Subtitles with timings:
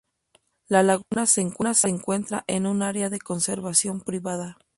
[0.67, 1.41] La laguna se
[1.87, 4.57] encuentra en una área de conservación privada.